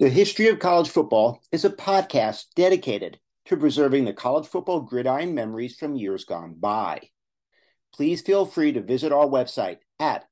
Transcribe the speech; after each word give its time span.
The 0.00 0.10
History 0.10 0.48
of 0.48 0.58
College 0.58 0.88
Football 0.88 1.40
is 1.52 1.64
a 1.64 1.70
podcast 1.70 2.46
dedicated 2.56 3.20
to 3.44 3.56
preserving 3.56 4.06
the 4.06 4.12
college 4.12 4.44
football 4.44 4.80
gridiron 4.80 5.36
memories 5.36 5.76
from 5.76 5.94
years 5.94 6.24
gone 6.24 6.56
by. 6.58 7.10
Please 7.94 8.20
feel 8.20 8.44
free 8.44 8.72
to 8.72 8.82
visit 8.82 9.12
our 9.12 9.26
website 9.26 9.78
at 10.00 10.24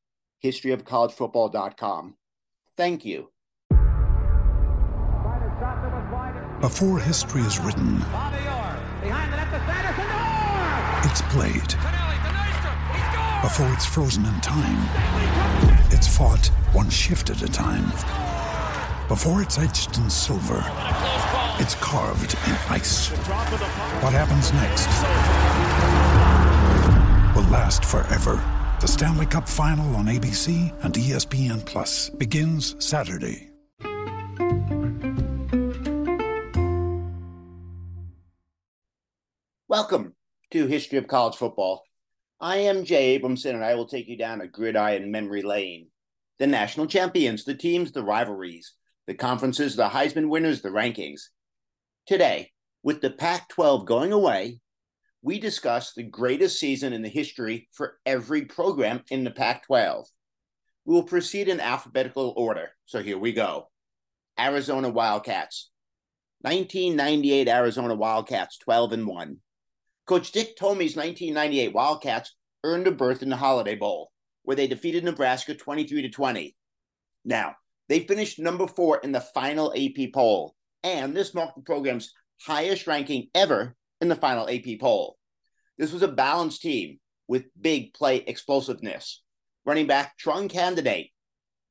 historyofcollegefootball.com. 0.42 2.16
Thank 2.76 3.04
you. 3.04 3.30
Before 6.60 6.98
history 6.98 7.42
is 7.42 7.60
written, 7.60 7.98
it's 11.04 11.22
played. 11.30 11.74
Before 13.40 13.72
it's 13.72 13.86
frozen 13.86 14.26
in 14.26 14.40
time, 14.40 14.88
it's 15.92 16.08
fought 16.08 16.48
one 16.72 16.90
shift 16.90 17.30
at 17.30 17.40
a 17.42 17.48
time. 17.48 17.92
Before 19.12 19.42
it's 19.42 19.58
etched 19.58 19.98
in 19.98 20.08
silver, 20.08 20.64
it's 21.60 21.74
carved 21.82 22.32
in 22.46 22.56
ice. 22.70 23.10
What 24.00 24.14
happens 24.14 24.50
next 24.54 24.88
will 27.36 27.50
last 27.50 27.84
forever. 27.84 28.42
The 28.80 28.88
Stanley 28.88 29.26
Cup 29.26 29.46
Final 29.46 29.96
on 29.96 30.06
ABC 30.06 30.72
and 30.82 30.94
ESPN 30.94 31.62
Plus 31.66 32.08
begins 32.08 32.74
Saturday. 32.82 33.50
Welcome 39.68 40.14
to 40.52 40.66
History 40.66 40.96
of 40.96 41.06
College 41.06 41.36
Football. 41.36 41.84
I 42.40 42.56
am 42.56 42.86
Jay 42.86 43.20
Abramson, 43.20 43.52
and 43.52 43.62
I 43.62 43.74
will 43.74 43.84
take 43.86 44.08
you 44.08 44.16
down 44.16 44.40
a 44.40 44.48
gridiron 44.48 45.10
memory 45.10 45.42
lane. 45.42 45.88
The 46.38 46.46
national 46.46 46.86
champions, 46.86 47.44
the 47.44 47.54
teams, 47.54 47.92
the 47.92 48.02
rivalries, 48.02 48.72
the 49.06 49.14
conferences, 49.14 49.76
the 49.76 49.88
Heisman 49.88 50.28
winners, 50.28 50.62
the 50.62 50.68
rankings. 50.68 51.22
Today, 52.06 52.50
with 52.82 53.00
the 53.00 53.10
Pac 53.10 53.48
12 53.48 53.86
going 53.86 54.12
away, 54.12 54.60
we 55.22 55.38
discuss 55.38 55.92
the 55.92 56.02
greatest 56.02 56.58
season 56.58 56.92
in 56.92 57.02
the 57.02 57.08
history 57.08 57.68
for 57.72 57.98
every 58.04 58.44
program 58.44 59.02
in 59.10 59.24
the 59.24 59.30
Pac 59.30 59.66
12. 59.66 60.06
We 60.84 60.94
will 60.94 61.04
proceed 61.04 61.48
in 61.48 61.60
alphabetical 61.60 62.34
order. 62.36 62.70
So 62.86 63.02
here 63.02 63.18
we 63.18 63.32
go 63.32 63.68
Arizona 64.38 64.88
Wildcats. 64.88 65.70
1998 66.40 67.46
Arizona 67.48 67.94
Wildcats, 67.94 68.58
12 68.58 68.92
and 68.94 69.06
1. 69.06 69.36
Coach 70.06 70.32
Dick 70.32 70.56
Tomey's 70.56 70.96
1998 70.96 71.72
Wildcats 71.72 72.34
earned 72.64 72.88
a 72.88 72.90
berth 72.90 73.22
in 73.22 73.28
the 73.28 73.36
Holiday 73.36 73.76
Bowl, 73.76 74.10
where 74.42 74.56
they 74.56 74.66
defeated 74.66 75.04
Nebraska 75.04 75.54
23 75.54 76.02
to 76.02 76.08
20. 76.08 76.56
Now, 77.24 77.54
they 77.88 78.00
finished 78.00 78.38
number 78.38 78.66
four 78.66 78.98
in 78.98 79.12
the 79.12 79.20
final 79.20 79.72
AP 79.76 80.12
poll, 80.12 80.54
and 80.82 81.14
this 81.14 81.34
marked 81.34 81.56
the 81.56 81.62
program's 81.62 82.12
highest 82.40 82.86
ranking 82.86 83.28
ever 83.34 83.76
in 84.00 84.08
the 84.08 84.16
final 84.16 84.48
AP 84.48 84.80
poll. 84.80 85.16
This 85.78 85.92
was 85.92 86.02
a 86.02 86.08
balanced 86.08 86.62
team 86.62 86.98
with 87.28 87.46
big 87.60 87.94
play 87.94 88.18
explosiveness. 88.18 89.22
Running 89.64 89.86
back 89.86 90.18
Trung 90.18 90.50
Canidate, 90.50 91.10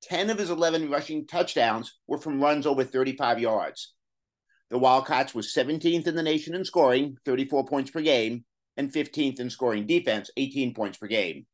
10 0.03 0.29
of 0.29 0.39
his 0.39 0.49
11 0.49 0.89
rushing 0.89 1.27
touchdowns 1.27 1.99
were 2.07 2.17
from 2.17 2.41
runs 2.41 2.65
over 2.65 2.83
35 2.83 3.39
yards. 3.39 3.93
The 4.69 4.79
Wildcats 4.79 5.35
were 5.35 5.41
17th 5.41 6.07
in 6.07 6.15
the 6.15 6.23
nation 6.23 6.55
in 6.55 6.63
scoring, 6.63 7.17
34 7.25 7.65
points 7.65 7.91
per 7.91 8.01
game, 8.01 8.45
and 8.77 8.91
15th 8.91 9.39
in 9.39 9.49
scoring 9.49 9.85
defense, 9.85 10.31
18 10.37 10.73
points 10.73 10.97
per 10.97 11.07
game. 11.07 11.45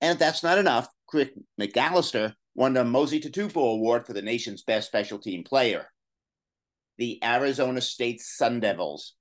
And 0.00 0.12
if 0.12 0.18
that's 0.18 0.42
not 0.42 0.58
enough, 0.58 0.88
Chris 1.06 1.28
McAlister 1.60 2.34
won 2.54 2.72
the 2.72 2.84
Mosi 2.84 3.22
Tatupu 3.22 3.56
Award 3.56 4.06
for 4.06 4.12
the 4.12 4.22
nation's 4.22 4.62
best 4.62 4.88
special 4.88 5.18
team 5.18 5.44
player. 5.44 5.86
The 6.98 7.18
Arizona 7.24 7.80
State 7.80 8.20
Sun 8.20 8.60
Devils. 8.60 9.14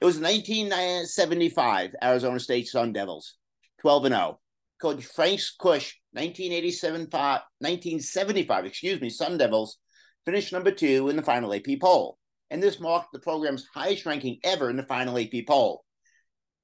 It 0.00 0.04
was 0.04 0.18
1975 0.18 1.94
Arizona 2.02 2.40
State 2.40 2.68
Sun 2.68 2.92
Devils, 2.92 3.36
12 3.80 4.04
and 4.06 4.14
0. 4.14 4.40
Coach 4.80 5.04
Frank 5.04 5.40
Kush, 5.58 5.96
1987, 6.12 7.08
1975, 7.10 8.64
excuse 8.64 9.00
me, 9.00 9.10
Sun 9.10 9.38
Devils 9.38 9.78
finished 10.24 10.52
number 10.52 10.70
two 10.70 11.08
in 11.08 11.16
the 11.16 11.22
final 11.22 11.52
AP 11.52 11.80
poll. 11.80 12.18
And 12.50 12.62
this 12.62 12.80
marked 12.80 13.12
the 13.12 13.18
program's 13.18 13.66
highest 13.74 14.06
ranking 14.06 14.38
ever 14.44 14.70
in 14.70 14.76
the 14.76 14.84
final 14.84 15.18
AP 15.18 15.46
poll. 15.46 15.84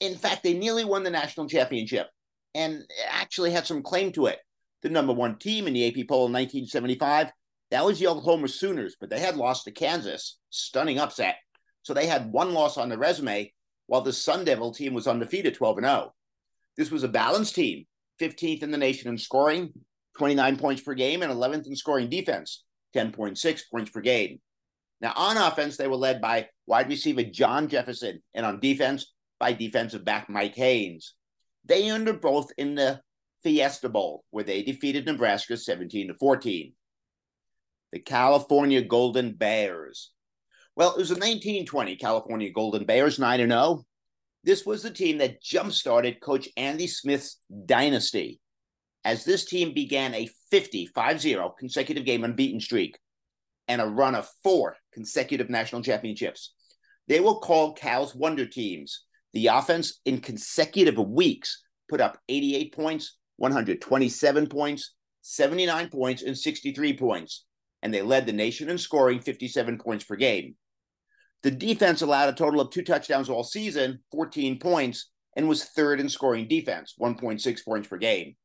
In 0.00 0.16
fact, 0.16 0.42
they 0.42 0.54
nearly 0.54 0.84
won 0.84 1.02
the 1.02 1.10
national 1.10 1.48
championship 1.48 2.08
and 2.54 2.84
actually 3.10 3.50
had 3.50 3.66
some 3.66 3.82
claim 3.82 4.12
to 4.12 4.26
it 4.26 4.38
the 4.84 4.90
number 4.90 5.12
one 5.12 5.36
team 5.36 5.66
in 5.66 5.72
the 5.72 5.88
AP 5.88 6.06
poll 6.06 6.26
in 6.26 6.32
1975. 6.32 7.32
That 7.70 7.84
was 7.84 7.98
the 7.98 8.06
Oklahoma 8.06 8.48
Sooners, 8.48 8.96
but 9.00 9.10
they 9.10 9.18
had 9.18 9.36
lost 9.36 9.64
to 9.64 9.72
Kansas, 9.72 10.38
stunning 10.50 11.00
upset. 11.00 11.36
So 11.82 11.94
they 11.94 12.06
had 12.06 12.30
one 12.30 12.52
loss 12.52 12.78
on 12.78 12.90
the 12.90 12.98
resume, 12.98 13.52
while 13.86 14.02
the 14.02 14.12
Sun 14.12 14.44
Devil 14.44 14.72
team 14.72 14.94
was 14.94 15.08
undefeated, 15.08 15.54
12 15.54 15.78
and 15.78 15.86
0. 15.86 16.14
This 16.76 16.90
was 16.90 17.02
a 17.02 17.08
balanced 17.08 17.54
team, 17.54 17.86
15th 18.20 18.62
in 18.62 18.70
the 18.70 18.78
nation 18.78 19.08
in 19.08 19.18
scoring, 19.18 19.72
29 20.18 20.56
points 20.58 20.82
per 20.82 20.94
game, 20.94 21.22
and 21.22 21.32
11th 21.32 21.66
in 21.66 21.74
scoring 21.74 22.08
defense, 22.08 22.62
10.6 22.94 23.62
points 23.70 23.90
per 23.90 24.00
game. 24.02 24.40
Now, 25.00 25.14
on 25.16 25.36
offense, 25.36 25.76
they 25.76 25.88
were 25.88 25.96
led 25.96 26.20
by 26.20 26.48
wide 26.66 26.88
receiver 26.88 27.22
John 27.22 27.68
Jefferson, 27.68 28.22
and 28.34 28.44
on 28.44 28.60
defense, 28.60 29.12
by 29.40 29.54
defensive 29.54 30.04
back 30.04 30.28
Mike 30.28 30.54
Haynes. 30.54 31.14
They 31.64 31.90
earned 31.90 32.20
both 32.20 32.50
in 32.58 32.74
the 32.74 33.00
Fiesta 33.44 33.88
Bowl, 33.88 34.24
where 34.30 34.44
they 34.44 34.62
defeated 34.62 35.06
Nebraska 35.06 35.56
17 35.56 36.08
to 36.08 36.14
14. 36.14 36.72
The 37.92 37.98
California 38.00 38.82
Golden 38.82 39.34
Bears. 39.34 40.10
Well, 40.74 40.90
it 40.90 40.98
was 40.98 41.10
the 41.10 41.14
1920 41.14 41.94
California 41.96 42.50
Golden 42.50 42.84
Bears 42.84 43.18
9 43.18 43.38
0. 43.38 43.84
This 44.42 44.66
was 44.66 44.82
the 44.82 44.90
team 44.90 45.18
that 45.18 45.40
jump 45.40 45.72
started 45.72 46.20
Coach 46.20 46.48
Andy 46.56 46.88
Smith's 46.88 47.38
dynasty, 47.66 48.40
as 49.04 49.24
this 49.24 49.44
team 49.44 49.72
began 49.72 50.14
a 50.14 50.28
50 50.50 50.86
5 50.86 51.20
0 51.20 51.54
consecutive 51.58 52.04
game 52.04 52.24
unbeaten 52.24 52.60
streak 52.60 52.98
and 53.68 53.80
a 53.80 53.86
run 53.86 54.14
of 54.14 54.28
four 54.42 54.76
consecutive 54.92 55.48
national 55.48 55.82
championships. 55.82 56.52
They 57.08 57.20
were 57.20 57.34
called 57.34 57.78
Cal's 57.78 58.14
Wonder 58.14 58.46
Teams. 58.46 59.04
The 59.32 59.48
offense 59.48 60.00
in 60.04 60.20
consecutive 60.20 60.98
weeks 60.98 61.62
put 61.88 62.00
up 62.00 62.18
88 62.28 62.74
points, 62.74 63.16
127 63.36 64.46
points, 64.48 64.94
79 65.22 65.88
points, 65.88 66.22
and 66.22 66.36
63 66.36 66.96
points. 66.96 67.44
And 67.82 67.92
they 67.92 68.02
led 68.02 68.26
the 68.26 68.32
nation 68.32 68.70
in 68.70 68.78
scoring 68.78 69.20
57 69.20 69.78
points 69.78 70.04
per 70.04 70.16
game. 70.16 70.56
The 71.42 71.50
defense 71.50 72.00
allowed 72.00 72.30
a 72.30 72.32
total 72.32 72.60
of 72.60 72.70
two 72.70 72.82
touchdowns 72.82 73.28
all 73.28 73.44
season, 73.44 74.00
14 74.12 74.58
points, 74.58 75.10
and 75.36 75.48
was 75.48 75.64
third 75.64 76.00
in 76.00 76.08
scoring 76.08 76.48
defense, 76.48 76.94
1.6 77.00 77.64
points 77.64 77.88
per 77.88 77.98
game. 77.98 78.36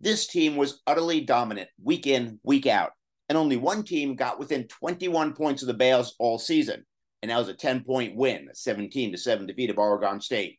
This 0.00 0.26
team 0.26 0.56
was 0.56 0.80
utterly 0.86 1.20
dominant 1.20 1.68
week 1.82 2.06
in, 2.06 2.40
week 2.42 2.66
out, 2.66 2.92
and 3.28 3.36
only 3.36 3.56
one 3.56 3.84
team 3.84 4.16
got 4.16 4.38
within 4.38 4.66
21 4.66 5.34
points 5.34 5.62
of 5.62 5.68
the 5.68 5.74
Bears 5.74 6.16
all 6.18 6.38
season, 6.38 6.84
and 7.22 7.30
that 7.30 7.38
was 7.38 7.48
a 7.48 7.54
10 7.54 7.84
point 7.84 8.16
win, 8.16 8.48
a 8.50 8.54
17 8.54 9.12
to 9.12 9.18
7 9.18 9.46
defeat 9.46 9.70
of 9.70 9.78
Oregon 9.78 10.20
State. 10.20 10.58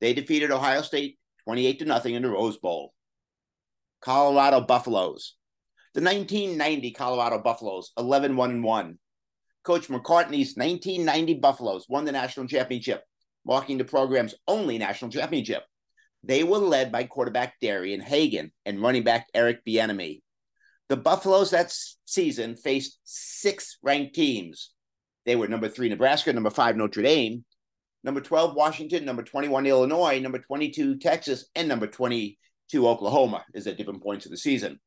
They 0.00 0.12
defeated 0.12 0.50
Ohio 0.50 0.82
State 0.82 1.18
28 1.44 1.78
to 1.80 1.84
nothing 1.84 2.14
in 2.14 2.22
the 2.22 2.30
Rose 2.30 2.56
Bowl. 2.56 2.92
Colorado 4.00 4.60
Buffaloes. 4.60 5.36
The 5.94 6.00
1990 6.00 6.90
Colorado 6.90 7.38
Buffaloes, 7.38 7.92
11 7.96 8.36
1 8.36 8.62
1. 8.62 8.98
Coach 9.62 9.88
McCartney's 9.88 10.56
1990 10.56 11.34
Buffaloes 11.34 11.86
won 11.88 12.04
the 12.04 12.12
national 12.12 12.46
championship, 12.46 13.02
marking 13.46 13.78
the 13.78 13.84
program's 13.84 14.34
only 14.46 14.76
national 14.76 15.10
championship. 15.10 15.62
They 16.22 16.42
were 16.42 16.58
led 16.58 16.90
by 16.90 17.04
quarterback 17.04 17.54
Darian 17.60 18.00
Hagan 18.00 18.52
and 18.66 18.82
running 18.82 19.04
back 19.04 19.26
Eric 19.34 19.64
Bieniemy. 19.64 20.22
The 20.88 20.96
Buffaloes 20.96 21.50
that 21.50 21.74
season 22.04 22.56
faced 22.56 22.98
six 23.04 23.78
ranked 23.82 24.14
teams. 24.14 24.70
They 25.24 25.36
were 25.36 25.48
number 25.48 25.68
three 25.68 25.88
Nebraska, 25.88 26.32
number 26.32 26.50
five 26.50 26.76
Notre 26.76 27.02
Dame, 27.02 27.44
number 28.04 28.20
12 28.20 28.54
Washington, 28.54 29.04
number 29.04 29.22
21 29.22 29.66
Illinois, 29.66 30.20
number 30.20 30.38
22 30.38 30.98
Texas, 30.98 31.46
and 31.56 31.66
number 31.66 31.86
22 31.86 32.86
Oklahoma 32.86 33.44
is 33.54 33.66
at 33.66 33.78
different 33.78 34.02
points 34.02 34.26
of 34.26 34.30
the 34.30 34.36
season. 34.36 34.78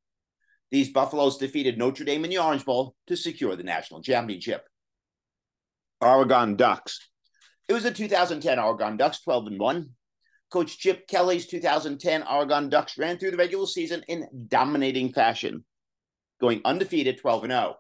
These 0.72 0.92
Buffaloes 0.92 1.38
defeated 1.38 1.78
Notre 1.78 2.06
Dame 2.06 2.25
in 2.25 2.30
the 2.30 2.38
Orange 2.38 2.64
Bowl 2.64 2.96
to 3.08 3.18
secure 3.18 3.56
the 3.56 3.64
national 3.64 4.02
championship. 4.02 4.64
Oregon 6.00 6.56
Ducks. 6.56 7.00
It 7.68 7.74
was 7.74 7.84
the 7.84 7.92
2010 7.92 8.60
Oregon 8.60 8.98
Ducks, 8.98 9.22
12 9.22 9.48
and 9.48 9.60
1. 9.60 9.90
Coach 10.52 10.78
Chip 10.78 11.08
Kelly's 11.08 11.48
2010 11.48 12.24
Oregon 12.24 12.70
Ducks 12.70 12.98
ran 12.98 13.18
through 13.18 13.31
the 13.31 13.38
regular 13.38 13.66
season 13.66 14.04
in 14.08 14.28
dominating 14.48 15.12
fashion, 15.12 15.66
going 16.40 16.62
undefeated 16.63 17.18
12 17.18 17.46
and 17.46 17.52
0. 17.52 17.75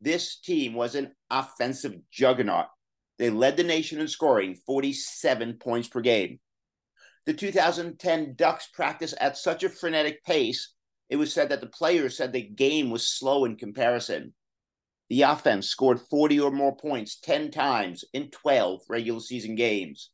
This 0.00 0.40
team 0.40 0.74
was 0.74 0.94
an 0.94 1.12
offensive 1.30 1.94
juggernaut 2.10 2.66
they 3.18 3.30
led 3.30 3.56
the 3.56 3.64
nation 3.64 4.00
in 4.00 4.08
scoring 4.08 4.56
47 4.66 5.54
points 5.54 5.88
per 5.88 6.00
game. 6.00 6.40
The 7.26 7.34
2010 7.34 8.34
Ducks 8.36 8.66
practiced 8.66 9.14
at 9.20 9.38
such 9.38 9.62
a 9.64 9.68
frenetic 9.68 10.24
pace, 10.24 10.74
it 11.08 11.16
was 11.16 11.32
said 11.32 11.50
that 11.50 11.60
the 11.60 11.66
players 11.66 12.16
said 12.16 12.32
the 12.32 12.42
game 12.42 12.90
was 12.90 13.06
slow 13.06 13.44
in 13.44 13.56
comparison. 13.56 14.34
The 15.10 15.22
offense 15.22 15.68
scored 15.68 16.00
40 16.00 16.40
or 16.40 16.50
more 16.50 16.76
points 16.76 17.20
10 17.20 17.50
times 17.50 18.04
in 18.12 18.30
12 18.30 18.82
regular 18.88 19.20
season 19.20 19.54
games. 19.54 20.10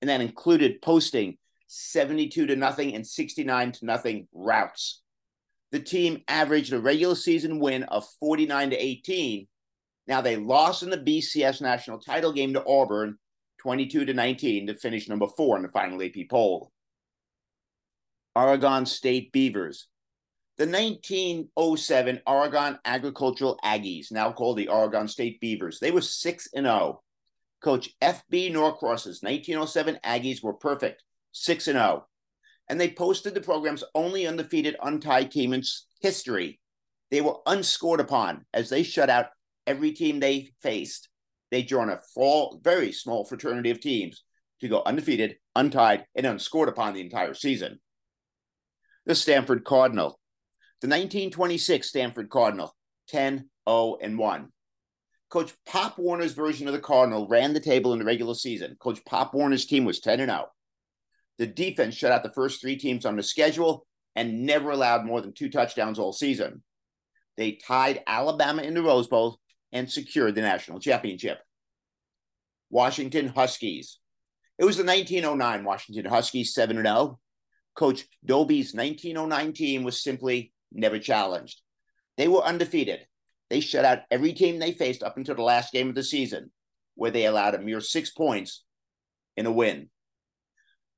And 0.00 0.08
that 0.08 0.20
included 0.20 0.80
posting 0.80 1.38
72 1.66 2.46
to 2.46 2.56
nothing 2.56 2.94
and 2.94 3.06
69 3.06 3.72
to 3.72 3.84
nothing 3.84 4.28
routes. 4.32 5.02
The 5.70 5.80
team 5.80 6.22
averaged 6.28 6.72
a 6.72 6.80
regular 6.80 7.16
season 7.16 7.58
win 7.58 7.82
of 7.82 8.06
49 8.20 8.70
to 8.70 8.76
18. 8.76 9.48
Now 10.08 10.22
they 10.22 10.36
lost 10.36 10.82
in 10.82 10.88
the 10.88 10.96
BCS 10.96 11.60
national 11.60 12.00
title 12.00 12.32
game 12.32 12.54
to 12.54 12.64
Auburn 12.66 13.18
22 13.60 14.06
to 14.06 14.14
19 14.14 14.66
to 14.68 14.74
finish 14.74 15.08
number 15.08 15.26
four 15.36 15.56
in 15.56 15.62
the 15.62 15.68
final 15.68 16.02
AP 16.02 16.28
poll. 16.30 16.72
Oregon 18.34 18.86
State 18.86 19.30
Beavers. 19.32 19.88
The 20.56 20.64
1907 20.64 22.22
Oregon 22.26 22.78
Agricultural 22.84 23.60
Aggies, 23.64 24.10
now 24.10 24.32
called 24.32 24.56
the 24.56 24.68
Oregon 24.68 25.06
State 25.06 25.40
Beavers, 25.40 25.78
they 25.78 25.92
were 25.92 26.00
6 26.00 26.48
and 26.54 26.66
0. 26.66 27.02
Coach 27.62 27.90
F.B. 28.00 28.50
Norcross's 28.50 29.22
1907 29.22 29.98
Aggies 30.04 30.42
were 30.42 30.54
perfect, 30.54 31.02
6 31.32 31.68
and 31.68 31.76
0. 31.76 32.06
And 32.68 32.80
they 32.80 32.90
posted 32.90 33.34
the 33.34 33.40
program's 33.40 33.84
only 33.94 34.26
undefeated 34.26 34.76
untied 34.82 35.30
team 35.30 35.52
in 35.52 35.62
history. 36.00 36.60
They 37.10 37.20
were 37.20 37.38
unscored 37.46 38.00
upon 38.00 38.44
as 38.52 38.68
they 38.68 38.82
shut 38.82 39.10
out 39.10 39.26
every 39.68 39.92
team 39.92 40.18
they 40.18 40.50
faced 40.62 41.08
they 41.50 41.62
join 41.62 41.88
a 41.88 42.00
very 42.62 42.92
small 42.92 43.24
fraternity 43.24 43.70
of 43.70 43.80
teams 43.80 44.24
to 44.60 44.68
go 44.68 44.82
undefeated, 44.84 45.36
untied, 45.54 46.04
and 46.14 46.26
unscored 46.26 46.68
upon 46.68 46.94
the 46.94 47.00
entire 47.00 47.34
season. 47.34 47.80
The 49.06 49.14
Stanford 49.14 49.64
Cardinal. 49.64 50.18
The 50.80 50.88
1926 50.88 51.88
Stanford 51.88 52.30
Cardinal, 52.30 52.74
10 53.08 53.48
0 53.68 53.96
and 54.02 54.18
1. 54.18 54.48
Coach 55.30 55.52
Pop 55.66 55.98
Warner's 55.98 56.32
version 56.32 56.66
of 56.68 56.72
the 56.72 56.80
Cardinal 56.80 57.26
ran 57.28 57.52
the 57.52 57.60
table 57.60 57.92
in 57.92 57.98
the 57.98 58.04
regular 58.04 58.34
season. 58.34 58.76
Coach 58.78 59.04
Pop 59.04 59.34
Warner's 59.34 59.66
team 59.66 59.84
was 59.84 60.00
10 60.00 60.18
0. 60.18 60.46
The 61.38 61.46
defense 61.46 61.94
shut 61.94 62.12
out 62.12 62.22
the 62.22 62.32
first 62.32 62.60
three 62.60 62.76
teams 62.76 63.06
on 63.06 63.16
the 63.16 63.22
schedule 63.22 63.86
and 64.16 64.44
never 64.44 64.70
allowed 64.70 65.04
more 65.04 65.20
than 65.20 65.32
two 65.32 65.48
touchdowns 65.48 65.98
all 65.98 66.12
season. 66.12 66.62
They 67.36 67.52
tied 67.52 68.02
Alabama 68.06 68.62
in 68.62 68.74
the 68.74 68.82
Rose 68.82 69.06
Bowl 69.06 69.38
and 69.72 69.90
secured 69.90 70.34
the 70.34 70.40
national 70.40 70.80
championship. 70.80 71.38
Washington 72.70 73.28
Huskies. 73.28 73.98
It 74.58 74.64
was 74.64 74.76
the 74.76 74.84
1909 74.84 75.64
Washington 75.64 76.04
Huskies 76.06 76.54
7 76.54 76.76
0. 76.76 77.18
Coach 77.74 78.06
Dobie's 78.24 78.74
1909 78.74 79.52
team 79.52 79.84
was 79.84 80.02
simply 80.02 80.52
never 80.72 80.98
challenged. 80.98 81.60
They 82.16 82.28
were 82.28 82.42
undefeated. 82.42 83.06
They 83.50 83.60
shut 83.60 83.84
out 83.84 84.00
every 84.10 84.32
team 84.32 84.58
they 84.58 84.72
faced 84.72 85.02
up 85.02 85.16
until 85.16 85.36
the 85.36 85.42
last 85.42 85.72
game 85.72 85.88
of 85.88 85.94
the 85.94 86.02
season, 86.02 86.50
where 86.96 87.10
they 87.10 87.26
allowed 87.26 87.54
a 87.54 87.60
mere 87.60 87.80
six 87.80 88.10
points 88.10 88.64
in 89.36 89.46
a 89.46 89.52
win. 89.52 89.88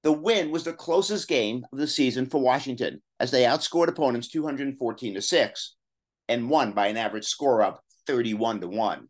The 0.02 0.12
win 0.12 0.50
was 0.50 0.64
the 0.64 0.72
closest 0.72 1.28
game 1.28 1.66
of 1.72 1.78
the 1.78 1.86
season 1.86 2.26
for 2.26 2.40
Washington, 2.40 3.02
as 3.20 3.30
they 3.30 3.42
outscored 3.42 3.88
opponents 3.88 4.28
214 4.28 5.14
to 5.14 5.22
6 5.22 5.76
and 6.28 6.48
won 6.48 6.72
by 6.72 6.86
an 6.86 6.96
average 6.96 7.26
score 7.26 7.62
of 7.62 7.78
31 8.06 8.60
to 8.60 8.68
1. 8.68 9.08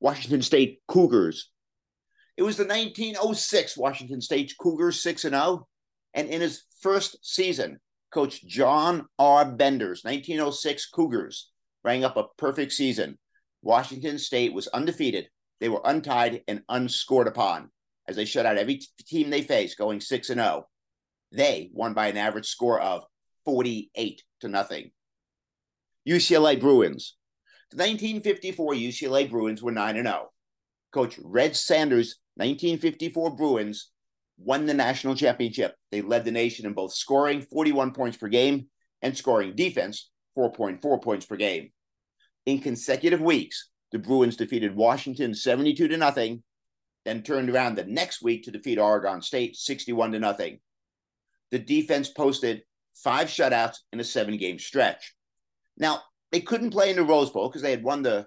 Washington 0.00 0.42
State 0.42 0.80
Cougars. 0.88 1.50
It 2.36 2.42
was 2.42 2.56
the 2.56 2.64
1906 2.64 3.76
Washington 3.76 4.20
State 4.20 4.54
Cougars 4.58 5.00
6 5.00 5.24
and 5.24 5.34
0. 5.34 5.66
And 6.14 6.28
in 6.28 6.40
his 6.40 6.62
first 6.80 7.18
season, 7.22 7.78
Coach 8.10 8.44
John 8.44 9.06
R. 9.18 9.44
Bender's 9.44 10.02
1906 10.02 10.88
Cougars 10.88 11.50
rang 11.84 12.04
up 12.04 12.16
a 12.16 12.24
perfect 12.38 12.72
season. 12.72 13.18
Washington 13.62 14.18
State 14.18 14.52
was 14.52 14.68
undefeated. 14.68 15.28
They 15.60 15.68
were 15.68 15.82
untied 15.84 16.42
and 16.48 16.62
unscored 16.68 17.28
upon 17.28 17.70
as 18.08 18.16
they 18.16 18.24
shut 18.24 18.46
out 18.46 18.56
every 18.56 18.80
team 19.06 19.30
they 19.30 19.42
faced, 19.42 19.78
going 19.78 20.00
6 20.00 20.30
and 20.30 20.40
0. 20.40 20.66
They 21.32 21.70
won 21.72 21.94
by 21.94 22.08
an 22.08 22.16
average 22.16 22.48
score 22.48 22.80
of 22.80 23.04
48 23.44 24.22
to 24.40 24.48
nothing. 24.48 24.90
UCLA 26.08 26.58
Bruins. 26.58 27.16
The 27.70 27.76
1954 27.76 28.74
UCLA 28.74 29.30
Bruins 29.30 29.62
were 29.62 29.70
9 29.70 29.94
0. 29.94 30.28
Coach 30.92 31.18
Red 31.22 31.56
Sanders' 31.56 32.16
1954 32.34 33.36
Bruins 33.36 33.90
won 34.38 34.66
the 34.66 34.74
national 34.74 35.14
championship. 35.14 35.76
They 35.92 36.02
led 36.02 36.24
the 36.24 36.32
nation 36.32 36.66
in 36.66 36.72
both 36.72 36.92
scoring 36.92 37.42
41 37.42 37.92
points 37.92 38.16
per 38.16 38.28
game 38.28 38.68
and 39.02 39.16
scoring 39.16 39.54
defense 39.54 40.10
4.4 40.36 41.02
points 41.02 41.26
per 41.26 41.36
game. 41.36 41.70
In 42.46 42.58
consecutive 42.58 43.20
weeks, 43.20 43.68
the 43.92 43.98
Bruins 43.98 44.36
defeated 44.36 44.74
Washington 44.74 45.34
72 45.34 45.88
to 45.88 45.96
nothing, 45.96 46.42
then 47.04 47.22
turned 47.22 47.50
around 47.50 47.76
the 47.76 47.84
next 47.84 48.22
week 48.22 48.44
to 48.44 48.50
defeat 48.50 48.78
Oregon 48.78 49.22
State 49.22 49.56
61 49.56 50.12
to 50.12 50.18
nothing. 50.18 50.58
The 51.50 51.58
defense 51.58 52.08
posted 52.08 52.62
five 52.94 53.28
shutouts 53.28 53.78
in 53.92 54.00
a 54.00 54.04
seven 54.04 54.36
game 54.36 54.58
stretch. 54.58 55.14
Now, 55.76 56.02
they 56.32 56.40
couldn't 56.40 56.70
play 56.70 56.90
in 56.90 56.96
the 56.96 57.04
Rose 57.04 57.30
Bowl 57.30 57.48
because 57.48 57.62
they 57.62 57.70
had 57.70 57.82
won 57.82 58.02
the 58.02 58.26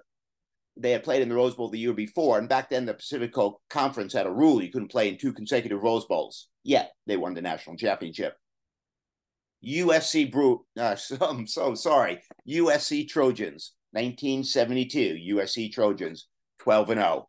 they 0.76 0.90
had 0.90 1.04
played 1.04 1.22
in 1.22 1.28
the 1.28 1.34
Rose 1.34 1.54
Bowl 1.54 1.70
the 1.70 1.78
year 1.78 1.92
before, 1.92 2.38
and 2.38 2.48
back 2.48 2.68
then 2.68 2.84
the 2.84 2.94
Pacific 2.94 3.32
Coast 3.32 3.56
Conference 3.70 4.12
had 4.12 4.26
a 4.26 4.30
rule 4.30 4.60
you 4.60 4.72
couldn't 4.72 4.90
play 4.90 5.08
in 5.08 5.16
two 5.16 5.32
consecutive 5.32 5.80
Rose 5.80 6.04
Bowls. 6.06 6.48
Yet 6.64 6.92
they 7.06 7.16
won 7.16 7.34
the 7.34 7.42
national 7.42 7.76
championship. 7.76 8.36
USC 9.64 10.30
Brew, 10.30 10.64
uh, 10.78 10.96
I'm 11.20 11.46
so 11.46 11.74
sorry. 11.74 12.22
USC 12.48 13.08
Trojans, 13.08 13.72
1972. 13.92 15.36
USC 15.36 15.72
Trojans, 15.72 16.26
12 16.60 16.90
and 16.90 17.00
0. 17.00 17.28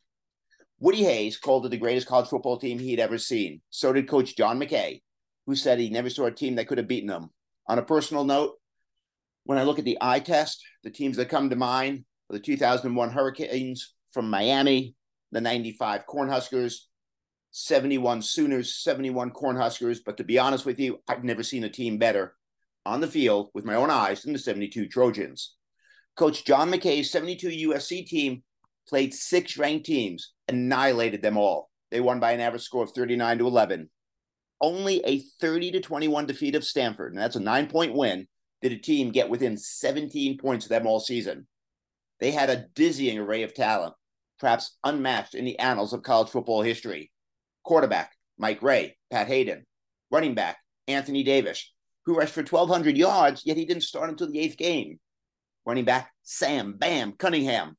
Woody 0.80 1.04
Hayes 1.04 1.38
called 1.38 1.66
it 1.66 1.70
the 1.70 1.78
greatest 1.78 2.08
college 2.08 2.28
football 2.28 2.58
team 2.58 2.80
he'd 2.80 3.00
ever 3.00 3.18
seen. 3.18 3.62
So 3.70 3.94
did 3.94 4.10
Coach 4.10 4.36
John 4.36 4.60
McKay, 4.60 5.02
who 5.46 5.56
said 5.56 5.80
he 5.80 5.90
never 5.90 6.10
saw 6.10 6.26
a 6.26 6.32
team 6.32 6.56
that 6.56 6.68
could 6.68 6.78
have 6.78 6.88
beaten 6.88 7.08
them. 7.08 7.30
On 7.68 7.80
a 7.80 7.84
personal 7.84 8.26
note, 8.26 8.56
when 9.46 9.58
I 9.58 9.64
look 9.64 9.80
at 9.80 9.86
the 9.86 9.98
eye 10.02 10.20
test, 10.20 10.64
the 10.84 10.90
teams 10.90 11.18
that 11.18 11.30
come 11.30 11.50
to 11.50 11.56
mind 11.56 12.04
are 12.30 12.34
the 12.34 12.40
2001 12.40 13.12
Hurricanes 13.12 13.94
from 14.12 14.30
Miami, 14.30 14.96
the 15.32 15.42
95 15.42 16.06
Cornhuskers, 16.08 16.80
71 17.52 18.22
Sooners, 18.22 18.76
71 18.76 19.32
Cornhuskers. 19.32 20.00
But 20.06 20.18
to 20.18 20.24
be 20.24 20.40
honest 20.40 20.66
with 20.66 20.80
you, 20.80 21.00
I've 21.08 21.24
never 21.24 21.44
seen 21.44 21.64
a 21.64 21.70
team 21.70 21.98
better 21.98 22.36
on 22.86 23.02
the 23.02 23.08
field 23.08 23.50
with 23.54 23.66
my 23.66 23.76
own 23.76 23.90
eyes 23.90 24.24
than 24.24 24.34
the 24.34 24.40
72 24.40 24.88
Trojans. 24.88 25.56
Coach 26.16 26.46
John 26.46 26.72
McKay's 26.72 27.12
72 27.12 27.70
USC 27.70 28.06
team 28.06 28.44
played 28.88 29.14
six 29.14 29.58
ranked 29.58 29.86
teams, 29.86 30.34
annihilated 30.48 31.22
them 31.22 31.38
all. 31.38 31.70
They 31.92 32.00
won 32.00 32.20
by 32.20 32.32
an 32.32 32.40
average 32.40 32.64
score 32.64 32.84
of 32.84 32.92
39 32.92 33.40
to 33.40 33.48
11. 33.48 33.90
Only 34.62 35.04
a 35.06 35.20
30 35.42 35.72
to 35.72 35.82
21 35.82 36.26
defeat 36.26 36.56
of 36.56 36.64
Stanford, 36.64 37.14
and 37.14 37.22
that's 37.22 37.36
a 37.36 37.42
nine 37.42 37.68
point 37.68 37.94
win, 37.94 38.28
did 38.66 38.80
a 38.80 38.82
team 38.82 39.12
get 39.12 39.30
within 39.30 39.56
17 39.58 40.40
points 40.40 40.66
of 40.66 40.70
them 40.70 40.88
all 40.88 41.00
season. 41.00 41.46
They 42.20 42.32
had 42.32 42.50
a 42.50 42.66
dizzying 42.74 43.20
array 43.20 43.44
of 43.44 43.54
talent, 43.54 43.94
perhaps 44.40 44.76
unmatched 44.84 45.36
in 45.36 45.46
the 45.46 45.60
annals 45.60 45.94
of 45.94 46.02
college 46.02 46.30
football 46.30 46.64
history. 46.64 47.12
Quarterback, 47.64 48.14
Mike 48.40 48.64
Rae, 48.64 48.98
Pat 49.12 49.28
Haden. 49.28 49.68
Running 50.10 50.34
back, 50.34 50.58
Anthony 50.88 51.22
Davis, 51.22 51.72
who 52.06 52.16
rushed 52.16 52.34
for 52.34 52.42
1,200 52.42 52.98
yards, 52.98 53.44
yet 53.46 53.56
he 53.56 53.66
didn't 53.66 53.84
start 53.84 54.10
until 54.10 54.32
the 54.32 54.40
eighth 54.40 54.58
game. 54.58 55.00
Running 55.64 55.86
back, 55.86 56.12
Sam 56.24 56.74
Bam 56.74 57.12
Cunningham. 57.12 57.78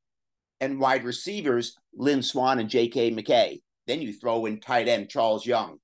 And 0.60 0.78
wide 0.78 1.02
receivers, 1.02 1.76
Lynn 1.94 2.22
Swann 2.22 2.60
and 2.60 2.70
J.K. 2.70 3.10
McKay. 3.10 3.60
Then 3.88 4.02
you 4.02 4.12
throw 4.12 4.46
in 4.46 4.60
tight 4.60 4.86
end 4.86 5.08
Charles 5.08 5.44
Young. 5.44 5.78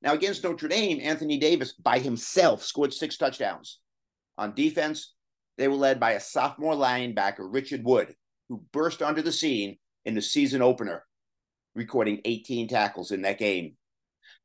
Now, 0.00 0.14
against 0.14 0.42
Notre 0.42 0.68
Dame, 0.68 1.00
Anthony 1.02 1.36
Davis 1.36 1.74
by 1.74 1.98
himself 1.98 2.62
scored 2.62 2.94
six 2.94 3.18
touchdowns. 3.18 3.78
On 4.38 4.54
defense, 4.54 5.14
they 5.56 5.68
were 5.68 5.76
led 5.76 5.98
by 5.98 6.12
a 6.12 6.20
sophomore 6.20 6.74
linebacker, 6.74 7.52
Richard 7.52 7.82
Wood, 7.84 8.14
who 8.48 8.62
burst 8.72 9.02
onto 9.02 9.22
the 9.22 9.32
scene 9.32 9.78
in 10.04 10.14
the 10.14 10.22
season 10.22 10.62
opener, 10.62 11.04
recording 11.74 12.20
18 12.24 12.68
tackles 12.68 13.10
in 13.10 13.22
that 13.22 13.38
game. 13.38 13.76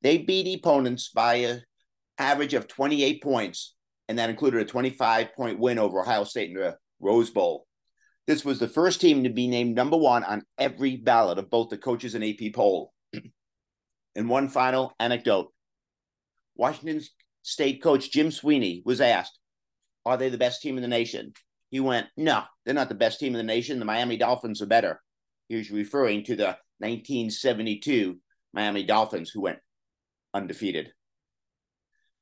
They 0.01 0.17
beat 0.17 0.57
opponents 0.57 1.09
by 1.09 1.35
an 1.35 1.63
average 2.17 2.53
of 2.53 2.67
28 2.67 3.21
points, 3.21 3.75
and 4.07 4.17
that 4.17 4.29
included 4.29 4.61
a 4.61 4.65
25 4.65 5.33
point 5.35 5.59
win 5.59 5.77
over 5.77 6.01
Ohio 6.01 6.23
State 6.23 6.49
in 6.49 6.55
the 6.55 6.77
Rose 6.99 7.29
Bowl. 7.29 7.67
This 8.27 8.45
was 8.45 8.59
the 8.59 8.67
first 8.67 9.01
team 9.01 9.23
to 9.23 9.29
be 9.29 9.47
named 9.47 9.75
number 9.75 9.97
one 9.97 10.23
on 10.23 10.43
every 10.57 10.95
ballot 10.95 11.37
of 11.37 11.49
both 11.49 11.69
the 11.69 11.77
coaches 11.77 12.15
and 12.15 12.23
AP 12.23 12.53
poll. 12.53 12.93
and 14.15 14.29
one 14.29 14.47
final 14.47 14.93
anecdote 14.99 15.51
Washington 16.55 17.01
State 17.43 17.81
coach 17.81 18.11
Jim 18.11 18.29
Sweeney 18.31 18.83
was 18.85 19.01
asked 19.01 19.39
are 20.05 20.17
they 20.17 20.29
the 20.29 20.37
best 20.37 20.61
team 20.61 20.77
in 20.77 20.81
the 20.81 20.87
nation? 20.87 21.33
He 21.69 21.79
went, 21.79 22.07
No, 22.17 22.43
they're 22.65 22.73
not 22.73 22.89
the 22.89 22.95
best 22.95 23.19
team 23.19 23.33
in 23.33 23.37
the 23.37 23.43
nation. 23.43 23.79
The 23.79 23.85
Miami 23.85 24.17
Dolphins 24.17 24.61
are 24.61 24.67
better. 24.67 25.01
He 25.47 25.55
was 25.55 25.71
referring 25.71 26.23
to 26.25 26.35
the 26.35 26.57
1972 26.79 28.17
Miami 28.53 28.83
Dolphins, 28.83 29.29
who 29.29 29.41
went 29.41 29.59
undefeated. 30.33 30.91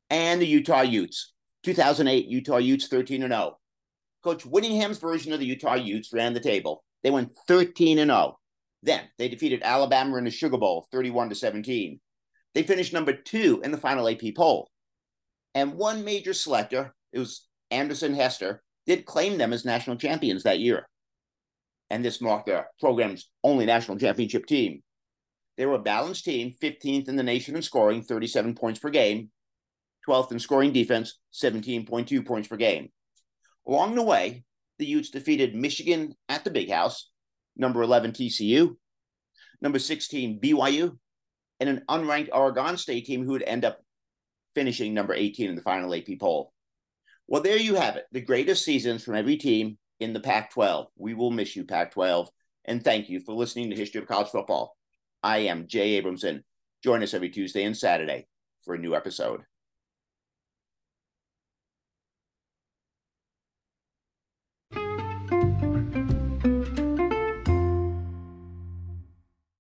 And 0.10 0.42
the 0.42 0.48
Utah 0.48 0.82
Utes. 0.82 1.34
2008 1.64 2.28
Utah 2.28 2.58
Utes 2.58 2.88
13 2.88 3.24
and 3.24 3.34
0. 3.34 3.58
Coach 4.24 4.46
Whittingham's 4.46 4.98
version 4.98 5.34
of 5.34 5.40
the 5.40 5.46
Utah 5.46 5.76
Utes 5.76 6.14
ran 6.14 6.34
the 6.34 6.40
table. 6.40 6.84
They 7.04 7.12
went 7.12 7.36
13 7.48 8.00
and 8.00 8.10
0. 8.10 8.38
Then 8.84 9.02
they 9.18 9.30
defeated 9.30 9.62
Alabama 9.64 10.18
in 10.18 10.24
the 10.24 10.32
Sugar 10.32 10.58
Bowl 10.58 10.88
31 10.92 11.30
to 11.30 11.36
17. 11.36 12.00
They 12.56 12.64
finished 12.64 12.94
number 12.94 13.14
two 13.14 13.62
in 13.64 13.72
the 13.72 13.78
final 13.78 14.08
AP 14.08 14.36
poll. 14.36 14.70
And 15.54 15.76
one 15.76 16.06
major 16.06 16.34
selector, 16.34 16.94
it 17.12 17.20
was 17.20 17.48
Anderson 17.72 18.14
Hester, 18.14 18.62
did 18.86 19.06
claim 19.06 19.38
them 19.38 19.54
as 19.54 19.66
national 19.66 19.98
champions 19.98 20.44
that 20.44 20.60
year. 20.60 20.88
And 21.90 22.04
this 22.04 22.22
marked 22.22 22.48
the 22.48 22.66
program's 22.80 23.30
only 23.44 23.66
national 23.66 23.98
championship 23.98 24.46
team. 24.46 24.82
They 25.58 25.66
were 25.66 25.76
a 25.76 25.80
balanced 25.80 26.26
team, 26.26 26.54
15th 26.62 27.10
in 27.10 27.16
the 27.16 27.24
nation 27.24 27.56
in 27.56 27.62
scoring, 27.62 28.02
37 28.02 28.56
points 28.56 28.80
per 28.80 28.90
game, 28.90 29.30
12th 30.08 30.32
in 30.32 30.40
scoring 30.40 30.72
defense, 30.72 31.20
17.2 31.34 32.26
points 32.26 32.48
per 32.48 32.56
game. 32.56 32.90
Along 33.68 33.96
the 33.96 34.04
way, 34.04 34.44
the 34.78 34.86
Utes 34.86 35.10
defeated 35.10 35.54
Michigan 35.54 36.16
at 36.30 36.44
the 36.44 36.50
Big 36.50 36.72
House, 36.72 37.10
number 37.58 37.82
11 37.82 38.14
TCU, 38.14 38.76
number 39.62 39.80
16 39.80 40.40
BYU, 40.40 40.98
and 41.60 41.70
an 41.70 41.84
unranked 41.90 42.30
Oregon 42.32 42.78
State 42.78 43.06
team 43.06 43.26
who 43.26 43.34
would 43.34 43.44
end 43.44 43.66
up 43.66 43.82
finishing 44.56 44.94
number 44.94 45.14
18 45.14 45.50
in 45.50 45.56
the 45.56 45.62
final 45.62 45.94
AP 45.94 46.08
poll. 46.20 46.54
Well, 47.30 47.44
there 47.44 47.58
you 47.58 47.76
have 47.76 47.96
it, 47.96 48.08
the 48.12 48.22
greatest 48.22 48.66
seasons 48.66 49.04
from 49.04 49.14
every 49.14 49.38
team 49.38 49.78
in 50.00 50.14
the 50.14 50.20
Pac 50.20 50.52
12. 50.52 50.88
We 50.98 51.14
will 51.14 51.30
miss 51.30 51.56
you, 51.56 51.64
Pac 51.64 51.92
12. 51.92 52.28
And 52.66 52.84
thank 52.84 53.08
you 53.08 53.20
for 53.20 53.36
listening 53.36 53.70
to 53.70 53.76
History 53.76 54.02
of 54.02 54.08
College 54.08 54.30
Football. 54.30 54.76
I 55.22 55.38
am 55.40 55.68
Jay 55.68 56.02
Abramson. 56.02 56.42
Join 56.84 57.04
us 57.04 57.14
every 57.14 57.30
Tuesday 57.30 57.66
and 57.66 57.78
Saturday 57.78 58.28
for 58.66 58.74
a 58.74 58.80
new 58.80 58.96
episode. 58.96 59.42